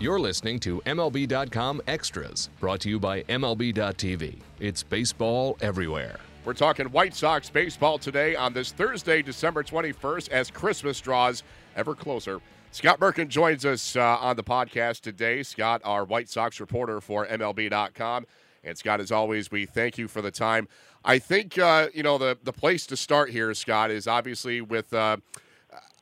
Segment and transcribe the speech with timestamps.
[0.00, 4.38] You're listening to MLB.com Extras, brought to you by MLB.tv.
[4.60, 6.20] It's baseball everywhere.
[6.44, 11.42] We're talking White Sox baseball today on this Thursday, December 21st, as Christmas draws
[11.74, 12.40] ever closer.
[12.70, 15.42] Scott Merkin joins us uh, on the podcast today.
[15.42, 18.24] Scott, our White Sox reporter for MLB.com.
[18.62, 20.68] And Scott, as always, we thank you for the time.
[21.04, 24.94] I think, uh, you know, the, the place to start here, Scott, is obviously with.
[24.94, 25.16] Uh,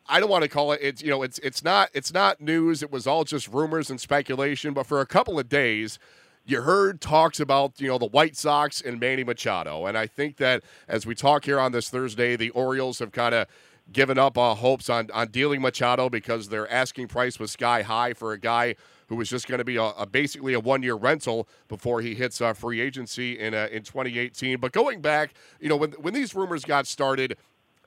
[0.09, 2.83] I don't want to call it it's you know it's it's not it's not news.
[2.83, 4.73] It was all just rumors and speculation.
[4.75, 5.99] But for a couple of days
[6.45, 9.87] you heard talks about you know the White Sox and Manny Machado.
[9.87, 13.35] And I think that as we talk here on this Thursday the Orioles have kind
[13.35, 13.49] of
[13.93, 18.13] given up uh, hopes on on dealing Machado because their asking price was sky high
[18.13, 18.77] for a guy
[19.09, 22.15] who was just going to be a, a, basically a one year rental before he
[22.15, 26.15] hits uh, free agency in uh, in 2018 but going back you know when when
[26.15, 27.37] these rumors got started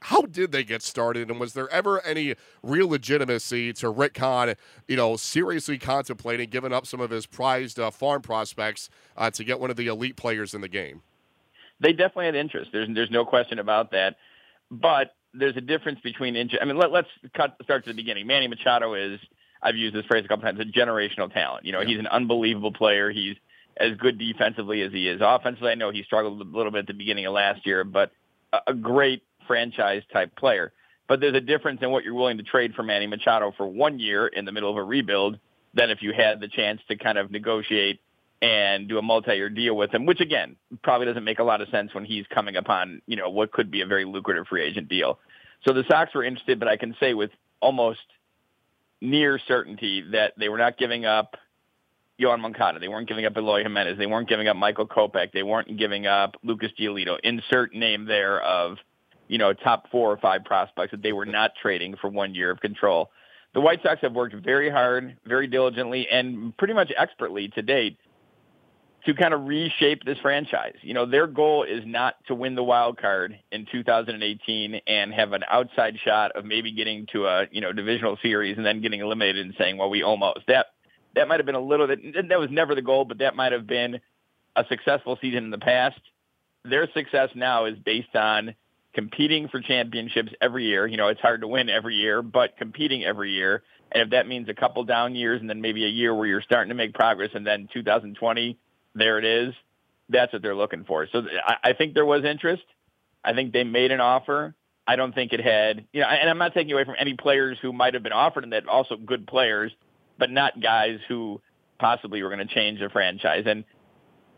[0.02, 4.56] how did they get started, and was there ever any real legitimacy to Rick Hahn,
[4.88, 9.44] you know, seriously contemplating giving up some of his prized uh, farm prospects uh, to
[9.44, 11.02] get one of the elite players in the game?
[11.80, 12.72] They definitely had interest.
[12.72, 14.18] There's there's no question about that,
[14.72, 16.62] but there's a difference between interest.
[16.62, 18.28] I mean, let, us cut start to the beginning.
[18.28, 19.20] Manny Machado is
[19.62, 21.66] I've used this phrase a couple times, a generational talent.
[21.66, 21.88] You know, yeah.
[21.88, 23.12] he's an unbelievable player.
[23.12, 23.36] He's
[23.78, 25.72] as good defensively as he is offensively.
[25.72, 28.12] I know he struggled a little bit at the beginning of last year, but
[28.68, 30.72] a great franchise type player.
[31.08, 33.98] But there's a difference in what you're willing to trade for Manny Machado for one
[33.98, 35.40] year in the middle of a rebuild
[35.74, 38.00] than if you had the chance to kind of negotiate
[38.44, 41.70] and do a multi-year deal with him, which again probably doesn't make a lot of
[41.70, 44.88] sense when he's coming upon you know what could be a very lucrative free agent
[44.88, 45.18] deal.
[45.66, 48.00] So the Sox were interested, but I can say with almost
[49.02, 51.36] near certainty that they were not giving up
[52.20, 52.80] Yoan Moncada.
[52.80, 53.98] They weren't giving up Eloy Jimenez.
[53.98, 55.32] They weren't giving up Michael Kopech.
[55.32, 57.18] They weren't giving up Lucas Giolito.
[57.24, 58.78] Insert name there of
[59.30, 62.52] you know, top four or five prospects that they were not trading for one year
[62.52, 63.12] of control.
[63.54, 67.98] The White Sox have worked very hard, very diligently, and pretty much expertly to date
[69.06, 70.76] to kind of reshape this franchise.
[70.82, 75.32] You know, their goal is not to win the wild card in 2018 and have
[75.32, 79.00] an outside shot of maybe getting to a, you know, divisional series and then getting
[79.00, 80.40] eliminated and saying, well, we almost.
[80.48, 80.68] That
[81.16, 83.52] that might have been a little that that was never the goal, but that might
[83.52, 84.00] have been
[84.56, 86.00] a successful season in the past.
[86.66, 88.54] Their success now is based on
[88.94, 90.88] competing for championships every year.
[90.88, 93.64] You know, it's hard to win every year, but competing every year.
[93.92, 96.42] And if that means a couple down years and then maybe a year where you're
[96.42, 98.58] starting to make progress and then 2020,
[98.96, 99.54] there it is,
[100.10, 101.08] that's what they're looking for.
[101.12, 102.64] So I, I think there was interest.
[103.24, 104.56] I think they made an offer.
[104.88, 107.58] I don't think it had, you know, and I'm not taking away from any players
[107.62, 109.72] who might have been offered and that also good players,
[110.18, 111.42] but not guys who
[111.80, 113.44] possibly were going to change the franchise.
[113.46, 113.66] And,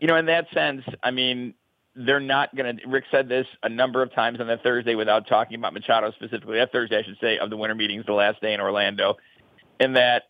[0.00, 1.54] you know, in that sense, I mean,
[1.94, 2.88] they're not going to.
[2.88, 6.58] Rick said this a number of times on that Thursday without talking about Machado specifically.
[6.58, 9.16] That Thursday, I should say, of the winter meetings, the last day in Orlando,
[9.78, 10.24] in that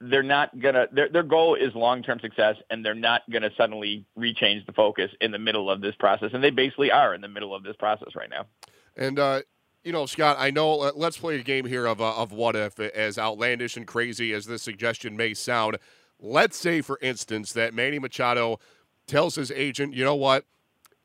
[0.00, 0.88] they're not going to.
[0.90, 4.72] Their their goal is long term success, and they're not going to suddenly rechange the
[4.72, 6.30] focus in the middle of this process.
[6.32, 8.46] And they basically are in the middle of this process right now.
[8.96, 9.42] And uh,
[9.84, 10.80] you know, Scott, I know.
[10.80, 14.32] Uh, let's play a game here of uh, of what if, as outlandish and crazy
[14.32, 15.76] as this suggestion may sound.
[16.18, 18.58] Let's say, for instance, that Manny Machado
[19.06, 20.46] tells his agent, you know what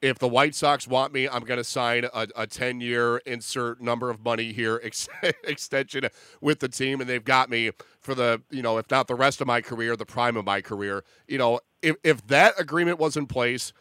[0.01, 3.79] if the White Sox want me, I'm going to sign a, a 10 year insert
[3.81, 5.07] number of money here ex-
[5.43, 6.07] extension
[6.41, 9.41] with the team, and they've got me for the, you know, if not the rest
[9.41, 11.03] of my career, the prime of my career.
[11.27, 13.73] You know, if, if that agreement was in place,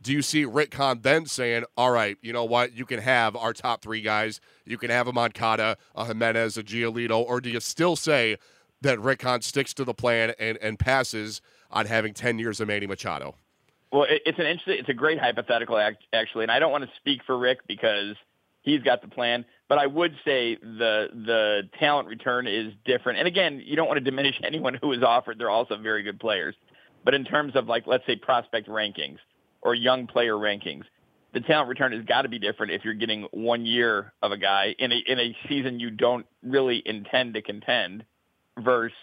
[0.00, 3.52] do you see Rick then saying, all right, you know what, you can have our
[3.52, 7.60] top three guys, you can have a Moncada, a Jimenez, a Giolito, or do you
[7.60, 8.36] still say
[8.80, 11.40] that Rick sticks to the plan and, and passes
[11.70, 13.34] on having 10 years of Manny Machado?
[13.90, 16.90] Well, it's an interesting, it's a great hypothetical act, actually, and I don't want to
[16.96, 18.16] speak for Rick because
[18.62, 23.18] he's got the plan, but I would say the the talent return is different.
[23.18, 26.20] And again, you don't want to diminish anyone who is offered; they're also very good
[26.20, 26.54] players.
[27.04, 29.18] But in terms of like, let's say prospect rankings
[29.62, 30.82] or young player rankings,
[31.32, 34.36] the talent return has got to be different if you're getting one year of a
[34.36, 38.04] guy in a in a season you don't really intend to contend,
[38.58, 38.96] versus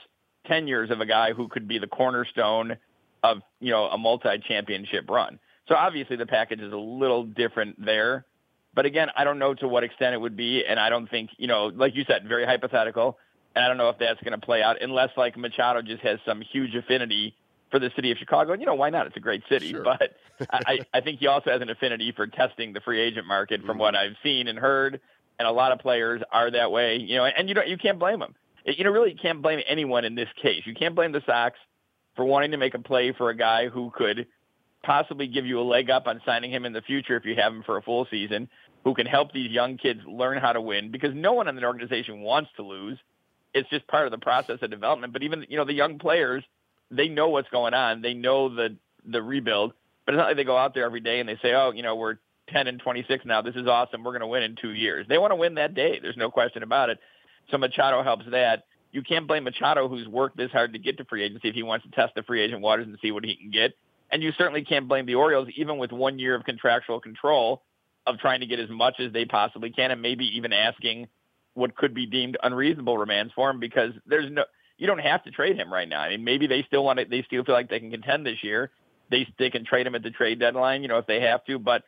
[0.45, 2.77] ten years of a guy who could be the cornerstone
[3.25, 5.39] of you know a multi-championship run.
[5.67, 8.25] So obviously the package is a little different there.
[8.73, 11.31] But again, I don't know to what extent it would be, and I don't think
[11.37, 13.17] you know, like you said, very hypothetical.
[13.55, 16.19] And I don't know if that's going to play out unless like Machado just has
[16.25, 17.35] some huge affinity
[17.71, 18.51] for the city of Chicago.
[18.51, 19.07] And you know, why not?
[19.07, 19.71] It's a great city.
[19.71, 19.83] Sure.
[19.83, 20.17] But
[20.51, 23.69] I, I think he also has an affinity for testing the free agent market from
[23.69, 23.79] mm-hmm.
[23.79, 24.99] what I've seen and heard.
[25.39, 27.99] And a lot of players are that way, you know, and you don't, you can't
[27.99, 28.35] blame them.
[28.65, 30.63] You know, really, you can't blame anyone in this case.
[30.65, 31.57] You can't blame the Sox
[32.15, 34.27] for wanting to make a play for a guy who could
[34.83, 37.53] possibly give you a leg up on signing him in the future if you have
[37.53, 38.47] him for a full season,
[38.83, 41.63] who can help these young kids learn how to win because no one in the
[41.63, 42.97] organization wants to lose.
[43.53, 45.13] it's just part of the process of development.
[45.13, 46.43] But even you know the young players,
[46.91, 48.01] they know what's going on.
[48.01, 48.75] They know the
[49.05, 49.73] the rebuild.
[50.05, 51.81] But it's not like they go out there every day and they say, oh, you
[51.81, 52.17] know, we're
[52.49, 53.41] 10 and 26 now.
[53.41, 54.03] This is awesome.
[54.03, 55.07] We're going to win in two years.
[55.09, 55.99] They want to win that day.
[55.99, 56.99] There's no question about it.
[57.49, 58.65] So Machado helps that.
[58.95, 61.63] You can't blame Machado, who's worked this hard to get to free agency, if he
[61.63, 63.73] wants to test the free agent waters and see what he can get.
[64.09, 67.61] And you certainly can't blame the Orioles, even with one year of contractual control,
[68.07, 71.09] of trying to get as much as they possibly can, and maybe even asking
[71.55, 74.45] what could be deemed unreasonable remands for him, because there's no,
[74.77, 75.99] you don't have to trade him right now.
[75.99, 78.43] I mean, maybe they still want to, they still feel like they can contend this
[78.45, 78.71] year.
[79.11, 81.59] They they can trade him at the trade deadline, you know, if they have to.
[81.59, 81.83] But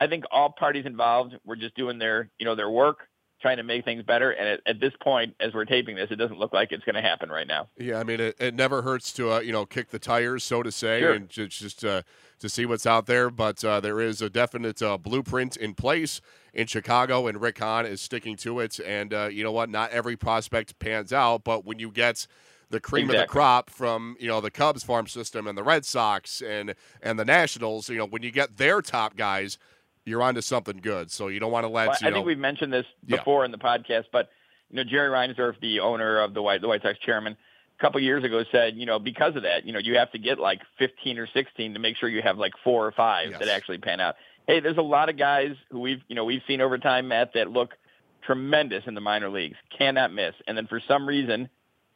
[0.00, 3.08] I think all parties involved were just doing their, you know, their work
[3.40, 4.30] trying to make things better.
[4.30, 6.96] And at, at, this point, as we're taping this, it doesn't look like it's going
[6.96, 7.68] to happen right now.
[7.76, 10.62] Yeah, I mean, it, it never hurts to uh, you know kick the tires, so
[10.62, 11.12] to say, sure.
[11.12, 12.02] and just just uh,
[12.40, 13.30] to see what's out there.
[13.30, 16.20] But uh, there is a definite uh, blueprint in place
[16.52, 18.80] in Chicago, and Rick Hahn is sticking to it.
[18.80, 19.70] And uh, you know what?
[19.70, 22.26] Not every prospect pans out, but when you get
[22.70, 23.22] the cream exactly.
[23.22, 26.74] of the crop from you know the Cubs farm system and the Red Sox and
[27.02, 29.58] and the Nationals, you know when you get their top guys
[30.08, 31.10] you're onto something good.
[31.10, 31.88] So you don't want to let.
[31.88, 33.46] Well, I know, think we've mentioned this before yeah.
[33.46, 34.30] in the podcast, but
[34.70, 37.36] you know Jerry Reinsdorf, the owner of the White the White Sox chairman,
[37.78, 40.18] a couple years ago said, you know, because of that, you know, you have to
[40.18, 43.40] get like 15 or 16 to make sure you have like four or five yes.
[43.40, 44.16] that actually pan out.
[44.46, 47.34] Hey, there's a lot of guys who we've you know we've seen over time, Matt,
[47.34, 47.70] that look
[48.26, 51.48] tremendous in the minor leagues, cannot miss, and then for some reason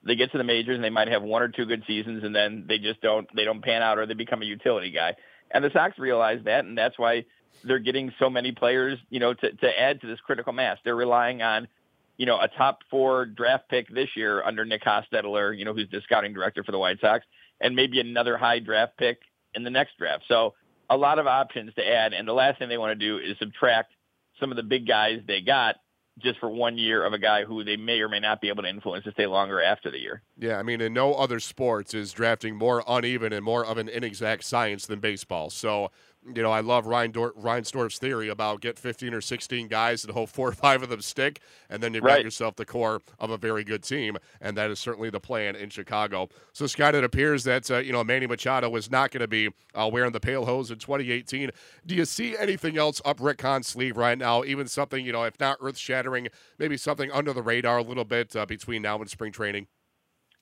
[0.05, 2.35] they get to the majors and they might have one or two good seasons and
[2.35, 5.15] then they just don't they don't pan out or they become a utility guy.
[5.50, 7.25] And the Sox realize that, and that's why
[7.65, 10.79] they're getting so many players, you know, to, to add to this critical mass.
[10.85, 11.69] They're relying on,
[12.17, 15.89] you know, a top four draft pick this year under Nick Hostetler, you know, who's
[15.91, 17.25] the scouting director for the White Sox,
[17.61, 19.21] and maybe another high draft pick
[19.55, 20.25] in the next draft.
[20.29, 20.55] So
[20.91, 22.13] a lot of options to add.
[22.13, 23.93] And the last thing they want to do is subtract
[24.41, 25.77] some of the big guys they got
[26.19, 28.63] just for one year of a guy who they may or may not be able
[28.63, 30.23] to influence to stay longer after the year.
[30.39, 33.89] Yeah, I mean, in no other sports is drafting more uneven and more of an
[33.89, 35.49] inexact science than baseball.
[35.49, 35.91] So
[36.25, 40.13] you know, I love Ryan Dor- Reinsdorf's theory about get 15 or 16 guys and
[40.13, 42.19] hope four or five of them stick, and then you've right.
[42.19, 45.57] got yourself the core of a very good team, and that is certainly the plan
[45.57, 46.29] in Chicago.
[46.53, 49.51] So, Scott, it appears that uh, you know Manny Machado is not going to be
[49.75, 51.51] uh, wearing the pale hose in 2018.
[51.85, 54.45] Do you see anything else up Rick Hahn's sleeve right now?
[54.45, 56.29] Even something you know, if not earth shattering,
[56.59, 59.67] maybe something under the radar a little bit uh, between now and spring training.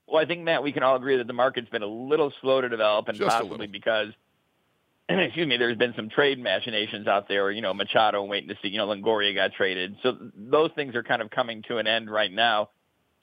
[0.06, 2.60] Well, I think Matt, we can all agree that the market's been a little slow
[2.60, 4.08] to develop, and Just possibly because
[5.18, 7.50] excuse me, there's been some trade machinations out there.
[7.50, 8.68] You know, Machado waiting to see.
[8.68, 12.10] You know, Longoria got traded, so those things are kind of coming to an end
[12.10, 12.70] right now.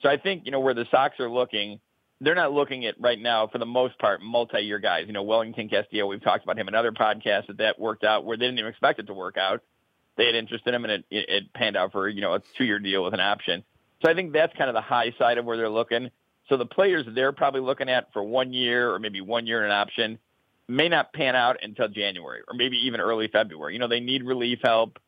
[0.01, 1.79] So I think you know where the Sox are looking,
[2.19, 5.05] they're not looking at right now for the most part multi-year guys.
[5.07, 8.25] You know, Wellington Castillo, we've talked about him in other podcasts that that worked out
[8.25, 9.61] where they didn't even expect it to work out.
[10.17, 12.41] They had interest in him, and it, it, it panned out for you know a
[12.57, 13.63] two-year deal with an option.
[14.03, 16.09] So I think that's kind of the high side of where they're looking.
[16.49, 19.71] So the players they're probably looking at for one year or maybe one year and
[19.71, 20.19] an option
[20.67, 23.73] may not pan out until January or maybe even early February.
[23.73, 24.99] You know, they need relief help.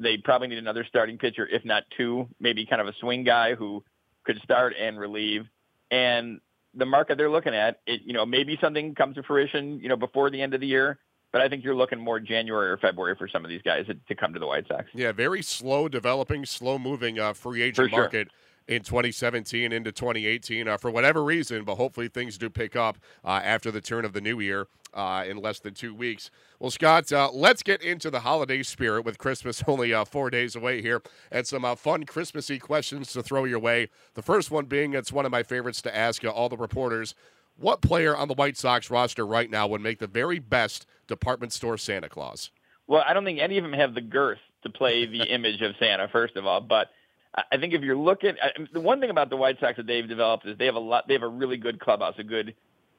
[0.00, 3.54] They probably need another starting pitcher, if not two, maybe kind of a swing guy
[3.54, 3.84] who
[4.24, 5.46] could start and relieve.
[5.90, 6.40] And
[6.74, 9.96] the market they're looking at, it, you know, maybe something comes to fruition, you know,
[9.96, 10.98] before the end of the year.
[11.30, 13.94] But I think you're looking more January or February for some of these guys to,
[13.94, 14.84] to come to the White Sox.
[14.92, 18.00] Yeah, very slow developing, slow moving uh, free agent sure.
[18.00, 18.28] market
[18.68, 23.40] in 2017 into 2018 uh, for whatever reason, but hopefully things do pick up uh,
[23.42, 26.30] after the turn of the new year uh, in less than two weeks.
[26.58, 30.54] Well, Scott, uh, let's get into the holiday spirit with Christmas only uh, four days
[30.54, 33.88] away here and some uh, fun Christmassy questions to throw your way.
[34.14, 37.14] The first one being it's one of my favorites to ask all the reporters.
[37.56, 41.52] What player on the White Sox roster right now would make the very best department
[41.52, 42.50] store Santa Claus?
[42.86, 45.74] Well, I don't think any of them have the girth to play the image of
[45.78, 46.88] Santa, first of all, but–
[47.34, 48.34] I think if you're looking,
[48.72, 51.08] the one thing about the White Sox that they've developed is they have a lot.
[51.08, 52.54] They have a really good clubhouse, a good,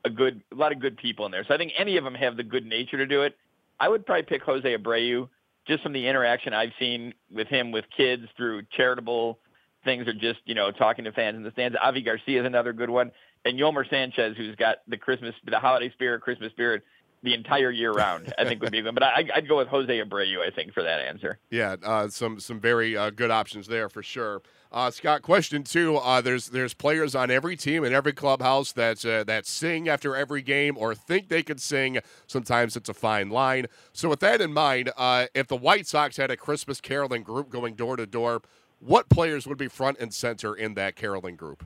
[0.05, 1.45] a good, a lot of good people in there.
[1.47, 3.37] So I think any of them have the good nature to do it.
[3.79, 5.29] I would probably pick Jose Abreu
[5.67, 9.37] just from the interaction I've seen with him with kids through charitable
[9.85, 11.77] things or just you know talking to fans in the stands.
[11.81, 13.11] Avi Garcia is another good one,
[13.45, 16.83] and Yolmer Sanchez, who's got the Christmas, the holiday spirit, Christmas spirit
[17.23, 18.33] the entire year round.
[18.37, 18.93] I think would be good.
[18.93, 20.45] But I, would go with Jose Abreu.
[20.45, 21.39] I think for that answer.
[21.49, 24.41] Yeah, uh, some some very uh, good options there for sure.
[24.71, 29.05] Uh, Scott, question two: uh, There's there's players on every team and every clubhouse that
[29.05, 31.99] uh, that sing after every game or think they can sing.
[32.27, 33.67] Sometimes it's a fine line.
[33.93, 37.49] So with that in mind, uh, if the White Sox had a Christmas caroling group
[37.49, 38.41] going door to door,
[38.79, 41.65] what players would be front and center in that caroling group?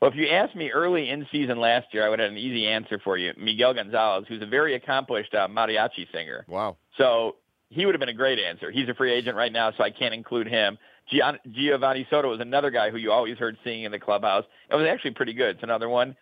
[0.00, 2.66] Well, if you asked me early in season last year, I would have an easy
[2.66, 3.32] answer for you.
[3.36, 6.46] Miguel Gonzalez, who's a very accomplished uh, mariachi singer.
[6.48, 6.78] Wow.
[6.96, 7.36] So
[7.68, 8.70] he would have been a great answer.
[8.70, 10.78] He's a free agent right now, so I can't include him.
[11.12, 14.44] Geovany Soto was another guy who you always heard singing in the clubhouse.
[14.70, 15.56] It was actually pretty good.
[15.56, 16.16] It's another one.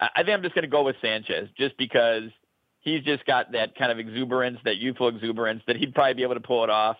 [0.00, 2.30] I think I'm just going to go with Sanchez just because
[2.80, 6.34] he's just got that kind of exuberance, that youthful exuberance that he'd probably be able
[6.34, 6.96] to pull it off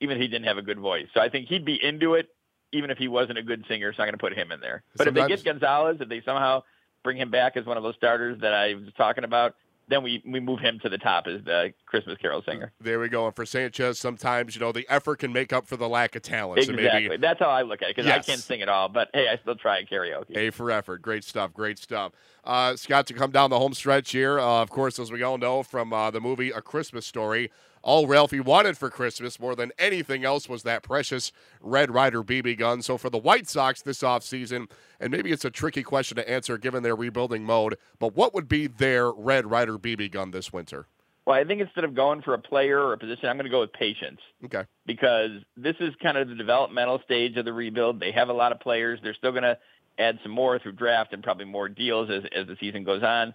[0.00, 1.06] even if he didn't have a good voice.
[1.14, 2.28] So I think he'd be into it
[2.74, 3.92] even if he wasn't a good singer.
[3.92, 4.82] So I'm going to put him in there.
[4.96, 5.30] But Sometimes.
[5.32, 6.62] if they get Gonzalez, if they somehow
[7.02, 9.54] bring him back as one of those starters that I was talking about,
[9.86, 12.72] then we, we move him to the top as the Christmas Carol singer.
[12.80, 13.26] There we go.
[13.26, 16.22] And for Sanchez, sometimes, you know, the effort can make up for the lack of
[16.22, 16.60] talent.
[16.60, 16.86] Exactly.
[16.86, 18.26] So maybe, That's how I look at it because yes.
[18.26, 18.88] I can't sing at all.
[18.88, 20.36] But, hey, I still try karaoke.
[20.36, 21.02] A for effort.
[21.02, 21.52] Great stuff.
[21.52, 22.12] Great stuff.
[22.44, 25.36] Uh, Scott, to come down the home stretch here, uh, of course, as we all
[25.36, 27.50] know from uh, the movie A Christmas Story,
[27.84, 32.58] all Ralphie wanted for Christmas more than anything else was that precious Red Ryder BB
[32.58, 32.80] gun.
[32.80, 36.56] So for the White Sox this offseason, and maybe it's a tricky question to answer
[36.56, 40.86] given their rebuilding mode, but what would be their Red Ryder BB gun this winter?
[41.26, 43.50] Well, I think instead of going for a player or a position, I'm going to
[43.50, 44.20] go with patience.
[44.46, 44.64] Okay.
[44.86, 48.00] Because this is kind of the developmental stage of the rebuild.
[48.00, 48.98] They have a lot of players.
[49.02, 49.58] They're still going to
[49.98, 53.34] add some more through draft and probably more deals as, as the season goes on.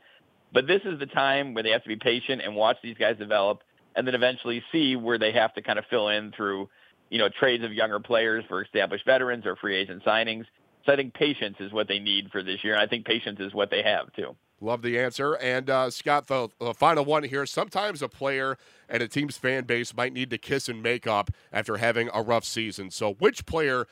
[0.51, 3.17] But this is the time where they have to be patient and watch these guys
[3.17, 3.61] develop
[3.99, 6.69] and then eventually see where they have to kind of fill in through,
[7.09, 10.45] you know, trades of younger players for established veterans or free agent signings.
[10.85, 13.41] So I think patience is what they need for this year, and I think patience
[13.41, 14.37] is what they have too.
[14.61, 15.33] Love the answer.
[15.33, 17.45] And uh, Scott, the, the, final one here.
[17.45, 21.29] Sometimes a player and a team's fan base might need to kiss and make up
[21.51, 22.91] after having a rough season.
[22.91, 23.85] So, which player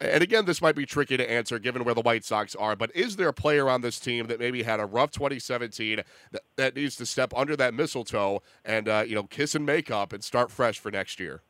[0.00, 2.94] and again, this might be tricky to answer given where the White Sox are, but
[2.96, 6.00] is there a player on this team that maybe had a rough 2017
[6.32, 9.90] that, that needs to step under that mistletoe and, uh, you know, kiss and make
[9.90, 11.42] up and start fresh for next year?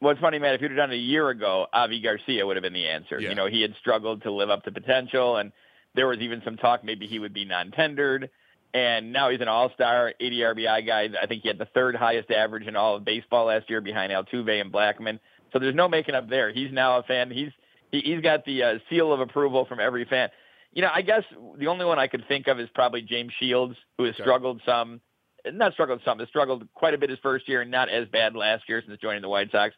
[0.00, 0.54] Well, it's funny, man.
[0.54, 3.18] If you'd have done it a year ago, Avi Garcia would have been the answer.
[3.18, 3.30] Yeah.
[3.30, 5.52] You know, he had struggled to live up to potential, and
[5.94, 8.28] there was even some talk maybe he would be non-tendered.
[8.74, 11.08] And now he's an all-star 80 RBI guy.
[11.20, 14.12] I think he had the third highest average in all of baseball last year behind
[14.12, 15.18] Altuve and Blackmon.
[15.54, 16.52] So there's no making up there.
[16.52, 17.30] He's now a fan.
[17.30, 17.52] He's–
[18.00, 20.28] he, has got the uh, seal of approval from every fan.
[20.72, 21.22] You know, I guess
[21.58, 24.22] the only one I could think of is probably James Shields, who has okay.
[24.22, 25.00] struggled some,
[25.46, 28.34] not struggled some, has struggled quite a bit his first year and not as bad
[28.34, 29.74] last year since joining the White Sox.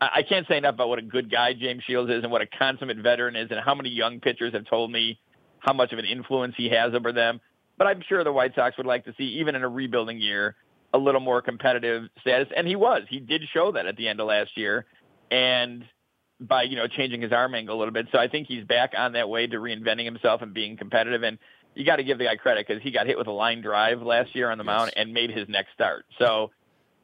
[0.00, 2.42] I, I can't say enough about what a good guy James Shields is and what
[2.42, 5.18] a consummate veteran is and how many young pitchers have told me
[5.58, 7.40] how much of an influence he has over them.
[7.78, 10.56] But I'm sure the White Sox would like to see, even in a rebuilding year,
[10.94, 12.48] a little more competitive status.
[12.56, 13.02] And he was.
[13.08, 14.86] He did show that at the end of last year.
[15.30, 15.84] And
[16.40, 18.06] by you know changing his arm angle a little bit.
[18.12, 21.22] So I think he's back on that way to reinventing himself and being competitive.
[21.22, 21.38] And
[21.74, 24.02] you got to give the guy credit because he got hit with a line drive
[24.02, 24.66] last year on the yes.
[24.66, 26.06] mound and made his next start.
[26.18, 26.50] So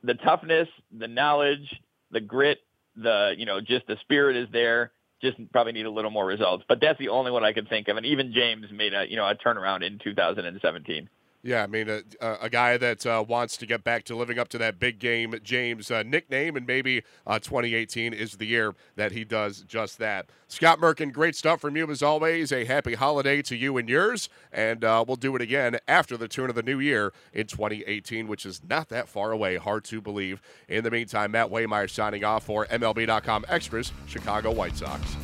[0.03, 2.59] the toughness, the knowledge, the grit,
[2.97, 4.93] the you know just the spirit is there.
[5.21, 6.65] Just probably need a little more results.
[6.69, 7.97] But that's the only one I could think of.
[7.97, 11.09] And even James made a you know a turnaround in 2017.
[11.45, 12.03] Yeah, I mean, a,
[12.41, 15.35] a guy that uh, wants to get back to living up to that big game
[15.43, 20.27] James uh, nickname, and maybe uh, 2018 is the year that he does just that.
[20.47, 22.53] Scott Merkin, great stuff from you as always.
[22.53, 26.29] A happy holiday to you and yours, and uh, we'll do it again after the
[26.29, 29.57] turn of the new year in 2018, which is not that far away.
[29.57, 30.41] Hard to believe.
[30.69, 35.17] In the meantime, Matt Waymire signing off for MLB.com Extras, Chicago White Sox.